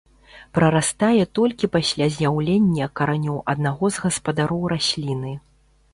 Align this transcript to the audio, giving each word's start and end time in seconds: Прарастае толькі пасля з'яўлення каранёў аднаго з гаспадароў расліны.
Прарастае 0.57 1.23
толькі 1.39 1.69
пасля 1.75 2.07
з'яўлення 2.17 2.89
каранёў 3.01 3.37
аднаго 3.53 3.85
з 3.99 4.07
гаспадароў 4.07 4.61
расліны. 4.75 5.31